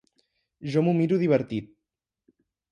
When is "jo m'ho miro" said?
0.75-1.21